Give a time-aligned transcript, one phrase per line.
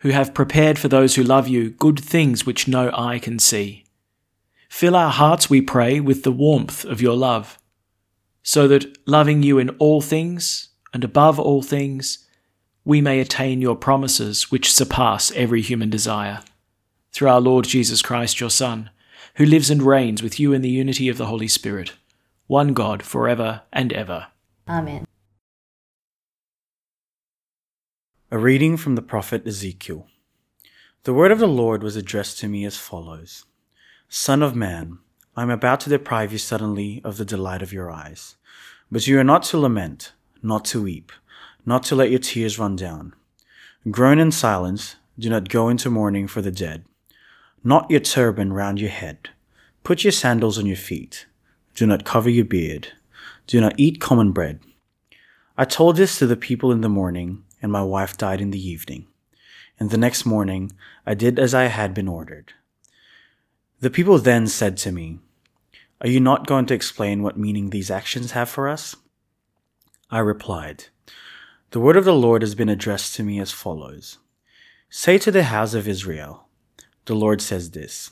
[0.00, 3.84] who have prepared for those who love you good things which no eye can see,
[4.68, 7.58] fill our hearts, we pray, with the warmth of your love,
[8.42, 12.26] so that, loving you in all things and above all things,
[12.84, 16.40] we may attain your promises which surpass every human desire.
[17.12, 18.90] Through our Lord Jesus Christ, your Son,
[19.34, 21.92] who lives and reigns with you in the unity of the Holy Spirit,
[22.46, 24.28] one God for ever and ever.
[24.68, 25.07] Amen.
[28.30, 30.06] A reading from the prophet Ezekiel.
[31.04, 33.46] The word of the Lord was addressed to me as follows
[34.10, 34.98] Son of man,
[35.34, 38.36] I am about to deprive you suddenly of the delight of your eyes.
[38.92, 40.12] But you are not to lament,
[40.42, 41.10] not to weep,
[41.64, 43.14] not to let your tears run down.
[43.90, 46.84] Groan in silence, do not go into mourning for the dead.
[47.64, 49.30] Knot your turban round your head.
[49.84, 51.24] Put your sandals on your feet.
[51.74, 52.88] Do not cover your beard.
[53.46, 54.60] Do not eat common bread.
[55.56, 58.68] I told this to the people in the morning, and my wife died in the
[58.68, 59.06] evening.
[59.78, 60.72] And the next morning
[61.06, 62.52] I did as I had been ordered.
[63.80, 65.20] The people then said to me,
[66.00, 68.96] Are you not going to explain what meaning these actions have for us?
[70.10, 70.86] I replied,
[71.70, 74.18] The word of the Lord has been addressed to me as follows
[74.90, 76.48] Say to the house of Israel,
[77.04, 78.10] The Lord says this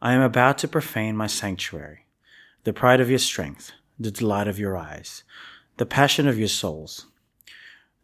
[0.00, 2.06] I am about to profane my sanctuary,
[2.64, 5.24] the pride of your strength, the delight of your eyes,
[5.76, 7.06] the passion of your souls.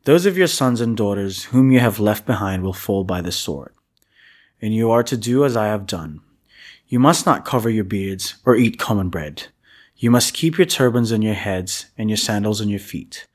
[0.05, 3.31] Those of your sons and daughters whom you have left behind will fall by the
[3.31, 3.75] sword.
[4.63, 6.21] And you are to do as I have done.
[6.89, 9.49] You must not cover your beards or eat common bread.
[9.97, 13.27] You must keep your turbans on your heads and your sandals on your feet.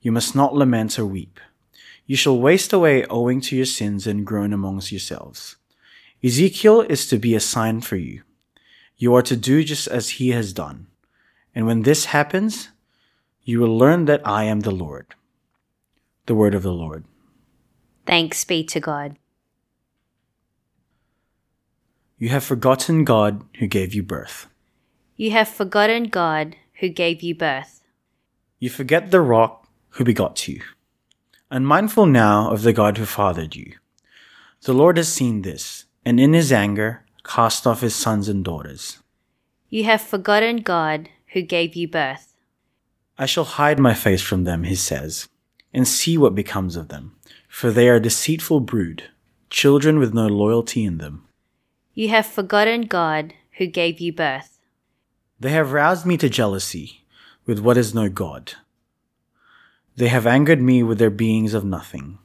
[0.00, 1.40] You must not lament or weep.
[2.06, 5.56] You shall waste away owing to your sins and groan amongst yourselves.
[6.22, 8.22] Ezekiel is to be a sign for you.
[8.96, 10.86] You are to do just as he has done.
[11.56, 12.68] And when this happens,
[13.42, 15.14] you will learn that I am the Lord.
[16.26, 17.04] The word of the Lord.
[18.06, 19.16] Thanks be to God.
[22.18, 24.46] You have forgotten God who gave you birth.
[25.16, 27.82] You have forgotten God who gave you birth.
[28.58, 30.62] You forget the rock who begot you.
[31.50, 33.74] Unmindful now of the God who fathered you.
[34.62, 38.98] The Lord has seen this, and in his anger cast off his sons and daughters.
[39.68, 42.34] You have forgotten God who gave you birth.
[43.18, 45.28] I shall hide my face from them, he says,
[45.74, 47.16] and see what becomes of them,
[47.48, 49.04] for they are a deceitful brood,
[49.50, 51.26] children with no loyalty in them.
[51.92, 54.58] You have forgotten God who gave you birth.
[55.40, 57.04] They have roused me to jealousy
[57.44, 58.54] with what is no God.
[59.96, 62.18] They have angered me with their beings of nothing.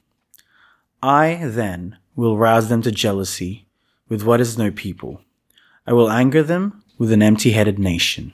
[1.04, 3.68] I, then, will rouse them to jealousy
[4.08, 5.22] with what is no people.
[5.88, 8.34] I will anger them with an empty headed nation.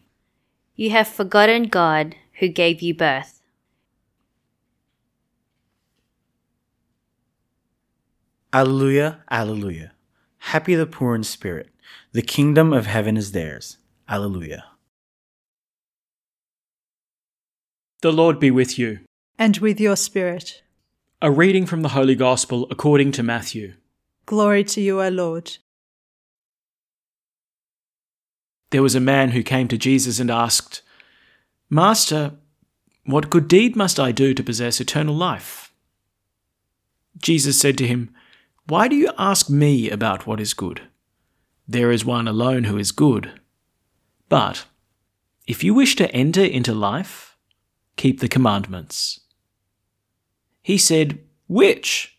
[0.75, 3.34] You have forgotten God who gave you birth.
[8.55, 9.91] Alleluia, Alleluia.
[10.37, 11.67] Happy the poor in spirit.
[12.13, 13.79] The kingdom of heaven is theirs.
[14.07, 14.63] Alleluia.
[18.01, 18.99] The Lord be with you.
[19.37, 20.63] And with your spirit.
[21.21, 23.73] A reading from the Holy Gospel according to Matthew.
[24.25, 25.57] Glory to you, O Lord.
[28.69, 30.81] There was a man who came to Jesus and asked,
[31.69, 32.35] Master,
[33.03, 35.73] what good deed must I do to possess eternal life?
[37.21, 38.15] Jesus said to him,
[38.67, 40.81] Why do you ask me about what is good?
[41.67, 43.39] there is one alone who is good.
[44.29, 44.65] But
[45.47, 47.37] if you wish to enter into life,
[47.95, 49.21] keep the commandments.
[50.61, 52.17] He said, Which?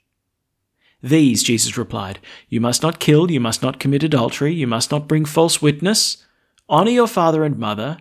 [1.02, 2.18] These, Jesus replied,
[2.48, 6.24] You must not kill, you must not commit adultery, you must not bring false witness,
[6.68, 7.98] honour your father and mother,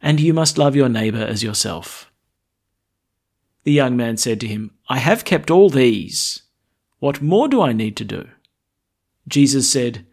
[0.00, 2.10] and you must love your neighbour as yourself.
[3.64, 6.42] The young man said to him, I have kept all these.
[6.98, 8.28] What more do I need to do?
[9.28, 10.06] Jesus said,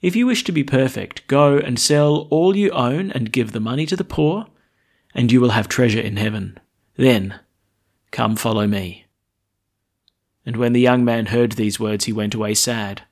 [0.00, 3.60] If you wish to be perfect, go and sell all you own and give the
[3.60, 4.46] money to the poor,
[5.14, 6.58] and you will have treasure in heaven.
[6.96, 7.40] Then,
[8.10, 9.06] come follow me.
[10.46, 13.02] And when the young man heard these words, he went away sad,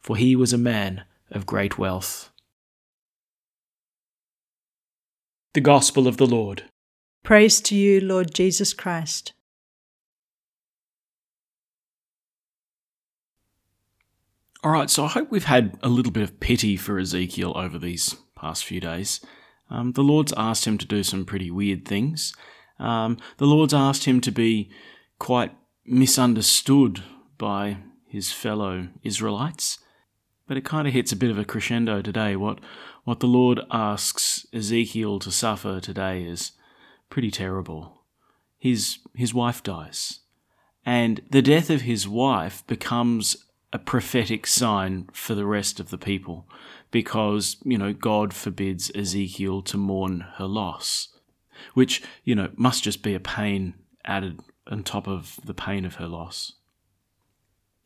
[0.00, 2.30] for he was a man of great wealth.
[5.52, 6.64] The Gospel of the Lord.
[7.22, 9.32] Praise to you, Lord Jesus Christ.
[14.62, 17.78] All right, so I hope we've had a little bit of pity for Ezekiel over
[17.78, 19.24] these past few days.
[19.70, 22.34] Um, the Lord's asked him to do some pretty weird things.
[22.78, 24.70] Um, the Lord's asked him to be
[25.18, 27.02] quite misunderstood
[27.38, 29.78] by his fellow Israelites.
[30.46, 32.36] But it kind of hits a bit of a crescendo today.
[32.36, 32.58] What,
[33.04, 36.52] what the Lord asks Ezekiel to suffer today is
[37.08, 38.02] pretty terrible.
[38.58, 40.20] His, his wife dies.
[40.84, 43.38] And the death of his wife becomes
[43.72, 46.48] a prophetic sign for the rest of the people
[46.90, 51.08] because, you know, God forbids Ezekiel to mourn her loss,
[51.74, 53.74] which, you know, must just be a pain
[54.04, 56.52] added on top of the pain of her loss.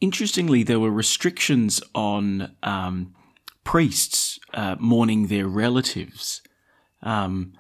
[0.01, 3.15] Interestingly, there were restrictions on um,
[3.63, 6.43] priests uh, mourning their relatives.
[7.03, 7.53] Um,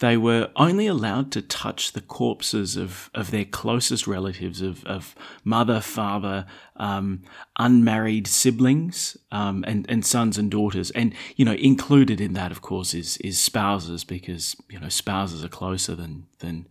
[0.00, 5.14] they were only allowed to touch the corpses of, of their closest relatives, of, of
[5.44, 6.46] mother, father,
[6.76, 7.22] um,
[7.58, 10.90] unmarried siblings, um, and, and sons and daughters.
[10.90, 15.44] And, you know, included in that, of course, is, is spouses, because, you know, spouses
[15.44, 16.66] are closer than, than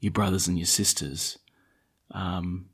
[0.00, 1.38] your brothers and your sisters.
[2.12, 2.66] Um,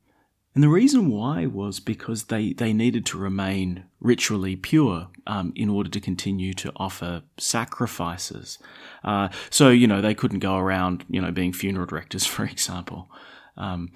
[0.54, 5.68] and the reason why was because they, they needed to remain ritually pure um, in
[5.68, 8.58] order to continue to offer sacrifices.
[9.04, 13.10] Uh, so, you know, they couldn't go around, you know, being funeral directors, for example.
[13.56, 13.92] Um,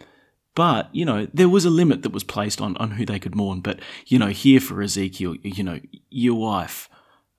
[0.55, 3.35] but, you know, there was a limit that was placed on, on who they could
[3.35, 3.61] mourn.
[3.61, 6.91] But, you know, here for Ezekiel, you know, your wife,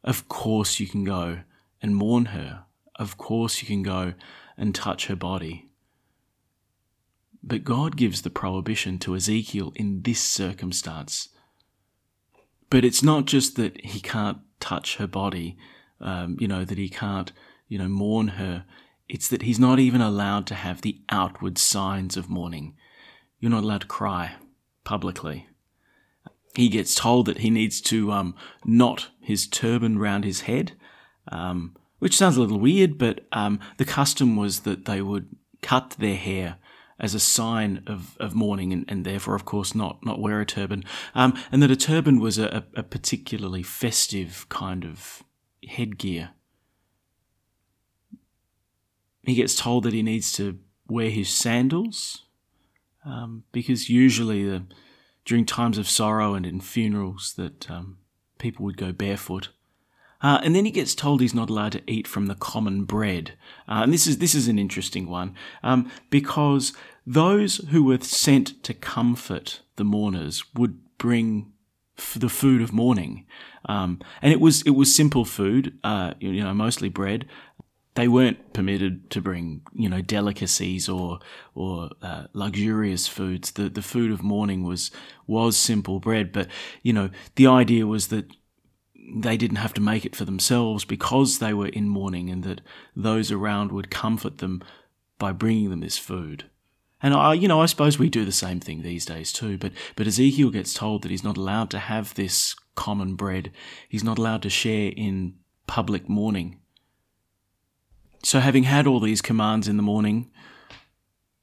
[0.04, 1.40] of course you can go
[1.82, 2.66] and mourn her.
[2.96, 4.16] Of course you can go
[4.58, 5.70] and touch her body.
[7.44, 11.30] But God gives the prohibition to Ezekiel in this circumstance.
[12.70, 15.58] But it's not just that he can't touch her body,
[16.00, 17.34] um, you know, that he can't,
[17.68, 18.66] you know, mourn her.
[19.10, 22.76] It's that he's not even allowed to have the outward signs of mourning.
[23.40, 24.36] You're not allowed to cry
[24.86, 25.48] publicly.
[26.56, 30.74] He gets told that he needs to um, knot his turban round his head,
[31.28, 35.96] um, which sounds a little weird, but um, the custom was that they would cut
[36.00, 36.58] their hair
[37.00, 40.46] as a sign of, of mourning and, and therefore, of course, not, not wear a
[40.46, 40.84] turban.
[41.16, 45.24] Um, and that a turban was a, a particularly festive kind of
[45.68, 46.32] headgear.
[49.24, 52.24] He gets told that he needs to wear his sandals
[53.06, 54.66] um, because usually the,
[55.26, 57.98] during times of sorrow and in funerals that um,
[58.38, 59.50] people would go barefoot.
[60.24, 63.34] Uh, and then he gets told he's not allowed to eat from the common bread.
[63.68, 66.72] Uh, and this is this is an interesting one um, because
[67.06, 71.52] those who were sent to comfort the mourners would bring
[71.98, 73.26] f- the food of mourning,
[73.66, 77.28] um, and it was it was simple food, uh, you know, mostly bread.
[77.96, 81.20] They weren't permitted to bring, you know, delicacies or
[81.54, 83.52] or uh, luxurious foods.
[83.52, 84.90] The the food of mourning was
[85.28, 86.48] was simple bread, but
[86.82, 88.32] you know, the idea was that
[89.14, 92.62] they didn't have to make it for themselves because they were in mourning, and that
[92.96, 94.64] those around would comfort them
[95.18, 96.46] by bringing them this food.
[97.02, 99.58] And I, you know, I suppose we do the same thing these days too.
[99.58, 103.52] But but Ezekiel gets told that he's not allowed to have this common bread.
[103.90, 105.36] He's not allowed to share in
[105.68, 106.60] public mourning.
[108.24, 110.32] So having had all these commands in the morning,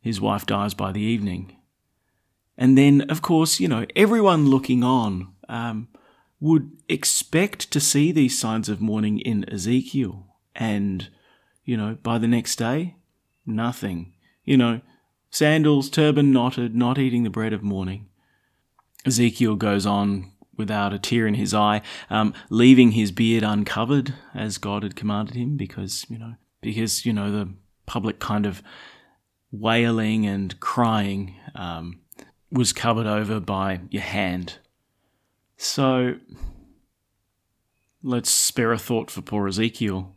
[0.00, 1.56] his wife dies by the evening.
[2.56, 5.88] And then, of course, you know, everyone looking on um,
[6.40, 10.26] would expect to see these signs of mourning in Ezekiel.
[10.54, 11.09] And,
[11.64, 12.97] you know, by the next day,
[13.47, 14.14] nothing.
[14.44, 14.80] You know,
[15.30, 18.09] sandals, turban knotted, not eating the bread of mourning.
[19.06, 21.80] Ezekiel goes on without a tear in his eye,
[22.11, 27.12] um, leaving his beard uncovered as God had commanded him, because you know, because you
[27.12, 27.54] know the
[27.87, 28.62] public kind of
[29.50, 32.00] wailing and crying um,
[32.52, 34.59] was covered over by your hand.
[35.62, 36.14] So
[38.02, 40.16] let's spare a thought for poor Ezekiel,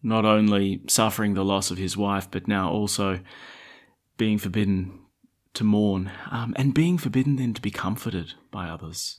[0.00, 3.18] not only suffering the loss of his wife, but now also
[4.16, 5.00] being forbidden
[5.54, 9.18] to mourn, um, and being forbidden then to be comforted by others.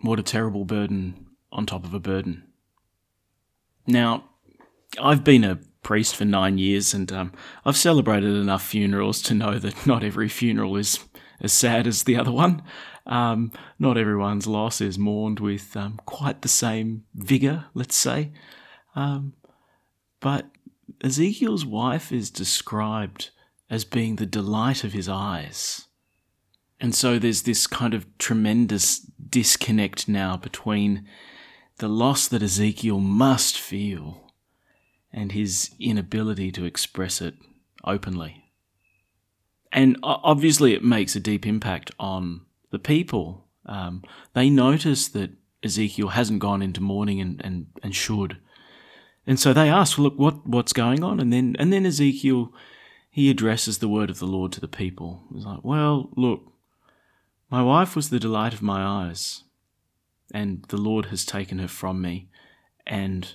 [0.00, 2.44] What a terrible burden on top of a burden.
[3.86, 4.24] Now,
[4.98, 7.32] I've been a priest for nine years, and um,
[7.66, 10.98] I've celebrated enough funerals to know that not every funeral is
[11.42, 12.62] as sad as the other one.
[13.06, 18.32] Um, not everyone's loss is mourned with um, quite the same vigour, let's say.
[18.94, 19.34] Um,
[20.20, 20.46] but
[21.02, 23.30] Ezekiel's wife is described
[23.68, 25.86] as being the delight of his eyes.
[26.78, 31.06] And so there's this kind of tremendous disconnect now between
[31.78, 34.32] the loss that Ezekiel must feel
[35.12, 37.34] and his inability to express it
[37.84, 38.44] openly.
[39.72, 43.46] And obviously, it makes a deep impact on the people.
[43.64, 44.02] Um,
[44.34, 45.30] they notice that
[45.62, 48.38] Ezekiel hasn't gone into mourning and, and, and should.
[49.24, 51.20] And so they ask, look, what, what's going on?
[51.20, 52.52] And then, and then Ezekiel
[53.12, 55.22] he addresses the word of the Lord to the people.
[55.32, 56.50] He's like, Well, look,
[57.50, 59.44] my wife was the delight of my eyes,
[60.32, 62.30] and the Lord has taken her from me,
[62.86, 63.34] and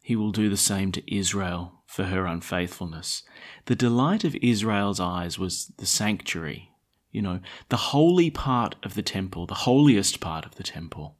[0.00, 3.24] he will do the same to Israel for her unfaithfulness.
[3.66, 6.70] The delight of Israel's eyes was the sanctuary,
[7.14, 11.16] you know, the holy part of the temple, the holiest part of the temple,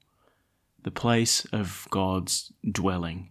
[0.83, 3.31] the place of God's dwelling.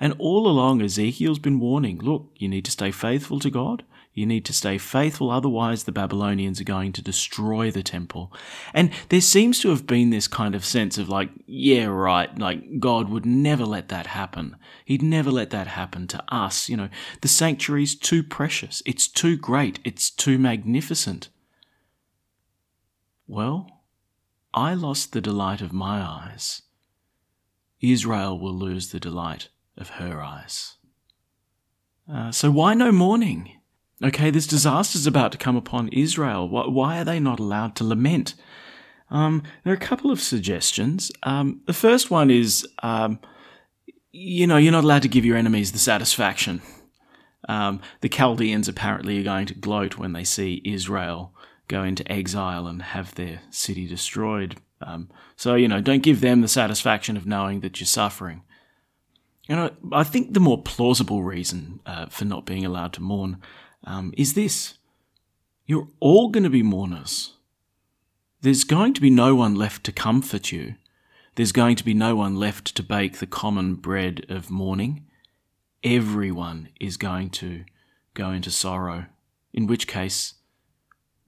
[0.00, 3.84] And all along, Ezekiel's been warning look, you need to stay faithful to God.
[4.12, 8.32] You need to stay faithful, otherwise, the Babylonians are going to destroy the temple.
[8.72, 12.78] And there seems to have been this kind of sense of like, yeah, right, like
[12.78, 14.56] God would never let that happen.
[14.84, 16.68] He'd never let that happen to us.
[16.68, 16.88] You know,
[17.22, 21.28] the sanctuary's too precious, it's too great, it's too magnificent.
[23.26, 23.82] Well,
[24.52, 26.62] I lost the delight of my eyes.
[27.80, 30.76] Israel will lose the delight of her eyes.
[32.10, 33.50] Uh, so why no mourning?
[34.02, 36.48] Okay, this disaster is about to come upon Israel.
[36.48, 38.34] Why are they not allowed to lament?
[39.10, 41.10] Um, there are a couple of suggestions.
[41.22, 43.20] Um, the first one is, um,
[44.12, 46.60] you know, you're not allowed to give your enemies the satisfaction.
[47.48, 51.34] Um, the Chaldeans apparently are going to gloat when they see Israel
[51.68, 54.56] go into exile and have their city destroyed.
[54.80, 58.42] Um, so, you know, don't give them the satisfaction of knowing that you're suffering.
[59.48, 63.40] You know, I think the more plausible reason uh, for not being allowed to mourn
[63.84, 64.74] um, is this
[65.66, 67.34] you're all going to be mourners.
[68.42, 70.74] There's going to be no one left to comfort you.
[71.36, 75.06] There's going to be no one left to bake the common bread of mourning.
[75.82, 77.64] Everyone is going to
[78.12, 79.06] go into sorrow,
[79.52, 80.34] in which case,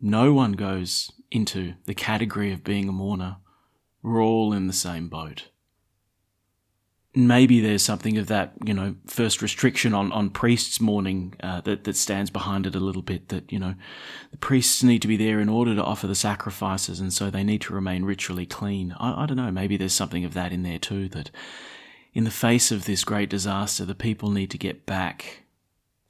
[0.01, 3.37] no one goes into the category of being a mourner.
[4.03, 5.49] We're all in the same boat
[7.17, 11.85] maybe there's something of that, you know, first restriction on, on priests mourning uh, that,
[11.85, 13.31] that stands behind it a little bit.
[13.31, 13.75] That, you know,
[14.31, 17.43] the priests need to be there in order to offer the sacrifices, and so they
[17.43, 18.95] need to remain ritually clean.
[19.01, 21.31] I, I don't know, maybe there's something of that in there too, that
[22.13, 25.45] in the face of this great disaster, the people need to get back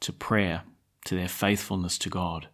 [0.01, 0.65] to prayer,
[1.05, 2.49] to their faithfulness to God,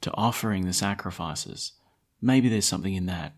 [0.00, 1.72] to offering the sacrifices.
[2.20, 3.34] Maybe there's something in that.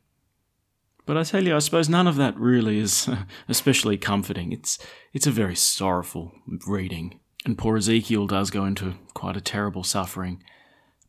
[1.06, 3.08] But I tell you, I suppose none of that really is
[3.48, 4.52] especially comforting.
[4.52, 4.78] It's
[5.12, 6.32] it's a very sorrowful
[6.66, 10.42] reading, and poor Ezekiel does go into quite a terrible suffering.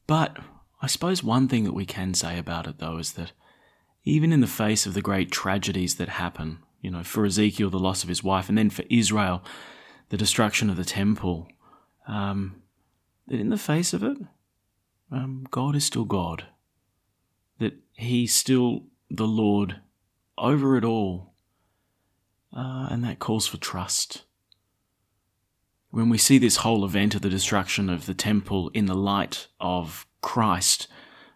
[0.07, 0.37] But
[0.81, 3.33] I suppose one thing that we can say about it, though, is that
[4.05, 7.77] even in the face of the great tragedies that happen, you know, for Ezekiel, the
[7.77, 9.43] loss of his wife, and then for Israel,
[10.09, 11.47] the destruction of the temple,
[12.07, 12.61] um,
[13.27, 14.17] that in the face of it,
[15.11, 16.45] um, God is still God.
[17.59, 19.81] That He's still the Lord
[20.37, 21.33] over it all.
[22.55, 24.23] Uh, and that calls for trust.
[25.91, 29.47] When we see this whole event of the destruction of the temple in the light
[29.59, 30.87] of Christ,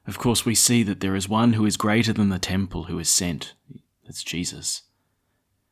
[0.05, 2.99] of course, we see that there is one who is greater than the temple who
[2.99, 3.53] is sent.
[4.05, 4.83] That's Jesus.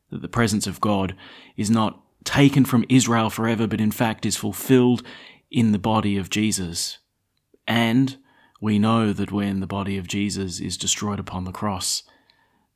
[0.09, 1.15] That the presence of God
[1.57, 5.03] is not taken from Israel forever, but in fact is fulfilled
[5.49, 6.99] in the body of Jesus.
[7.67, 8.17] And
[8.59, 12.03] we know that when the body of Jesus is destroyed upon the cross,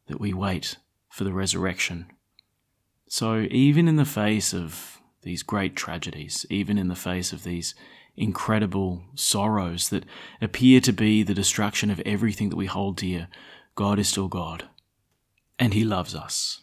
[0.08, 0.78] that we wait
[1.10, 2.08] for the resurrection.
[3.08, 7.76] So, even in the face of these great tragedies, even in the face of these
[8.18, 10.06] incredible sorrows that
[10.42, 13.28] appear to be the destruction of everything that we hold dear,
[13.76, 14.66] God is still God,
[15.60, 16.62] and He loves us.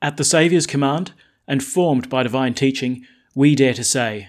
[0.00, 1.12] At the Saviour's command,
[1.48, 4.28] and formed by divine teaching, we dare to say,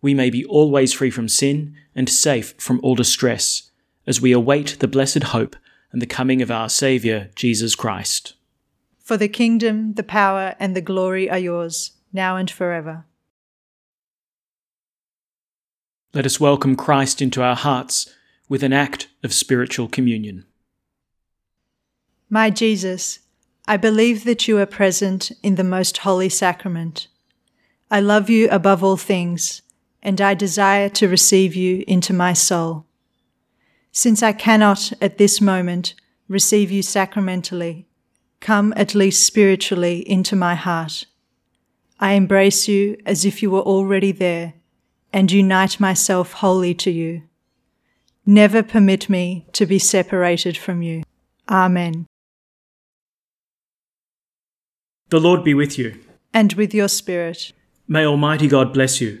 [0.00, 3.70] we may be always free from sin and safe from all distress,
[4.06, 5.56] as we await the blessed hope
[5.92, 8.34] and the coming of our Saviour, Jesus Christ.
[8.98, 13.06] For the kingdom, the power, and the glory are yours, now and forever.
[16.14, 18.14] Let us welcome Christ into our hearts
[18.48, 20.44] with an act of spiritual communion.
[22.30, 23.20] My Jesus,
[23.66, 27.08] I believe that you are present in the most holy sacrament.
[27.90, 29.62] I love you above all things,
[30.08, 32.86] and I desire to receive you into my soul.
[33.92, 35.92] Since I cannot at this moment
[36.28, 37.86] receive you sacramentally,
[38.40, 41.04] come at least spiritually into my heart.
[42.00, 44.54] I embrace you as if you were already there
[45.12, 47.24] and unite myself wholly to you.
[48.24, 51.02] Never permit me to be separated from you.
[51.50, 52.06] Amen.
[55.10, 56.00] The Lord be with you.
[56.32, 57.52] And with your spirit.
[57.86, 59.20] May Almighty God bless you,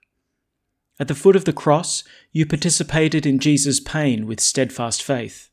[1.01, 5.49] At the foot of the cross, you participated in Jesus' pain with steadfast faith.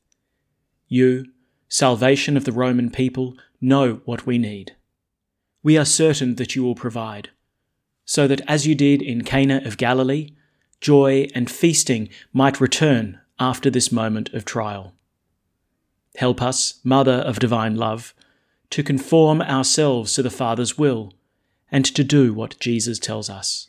[0.88, 1.24] You,
[1.70, 4.76] salvation of the Roman people, know what we need.
[5.62, 7.30] We are certain that you will provide,
[8.04, 10.34] so that as you did in Cana of Galilee,
[10.82, 14.92] joy and feasting might return after this moment of trial.
[16.16, 18.12] Help us, Mother of Divine Love,
[18.68, 21.14] to conform ourselves to the Father's will
[21.72, 23.68] and to do what Jesus tells us.